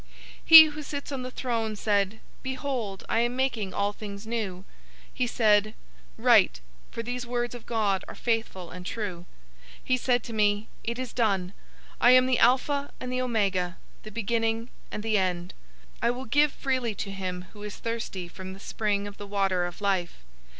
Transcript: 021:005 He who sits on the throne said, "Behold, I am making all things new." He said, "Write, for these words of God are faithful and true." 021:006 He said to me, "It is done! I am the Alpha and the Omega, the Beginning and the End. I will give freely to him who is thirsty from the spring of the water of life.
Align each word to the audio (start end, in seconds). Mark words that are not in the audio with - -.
021:005 0.01 0.07
He 0.45 0.63
who 0.65 0.81
sits 0.81 1.11
on 1.11 1.21
the 1.21 1.29
throne 1.29 1.75
said, 1.75 2.19
"Behold, 2.41 3.03
I 3.07 3.19
am 3.19 3.35
making 3.35 3.71
all 3.71 3.93
things 3.93 4.25
new." 4.25 4.65
He 5.13 5.27
said, 5.27 5.75
"Write, 6.17 6.59
for 6.89 7.03
these 7.03 7.27
words 7.27 7.53
of 7.53 7.67
God 7.67 8.03
are 8.07 8.15
faithful 8.15 8.71
and 8.71 8.83
true." 8.83 9.27
021:006 9.81 9.81
He 9.83 9.97
said 9.97 10.23
to 10.23 10.33
me, 10.33 10.69
"It 10.83 10.97
is 10.97 11.13
done! 11.13 11.53
I 11.99 12.09
am 12.13 12.25
the 12.25 12.39
Alpha 12.39 12.91
and 12.99 13.13
the 13.13 13.21
Omega, 13.21 13.77
the 14.01 14.09
Beginning 14.09 14.71
and 14.89 15.03
the 15.03 15.19
End. 15.19 15.53
I 16.01 16.09
will 16.09 16.25
give 16.25 16.51
freely 16.51 16.95
to 16.95 17.11
him 17.11 17.45
who 17.53 17.61
is 17.61 17.75
thirsty 17.75 18.27
from 18.27 18.53
the 18.53 18.59
spring 18.59 19.05
of 19.05 19.17
the 19.17 19.27
water 19.27 19.67
of 19.67 19.81
life. 19.81 20.23